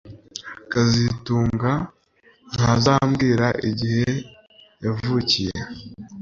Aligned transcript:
kazitunga 0.71 1.71
ntazambwira 2.55 3.47
igihe 3.69 4.07
yavukiye 4.83 5.59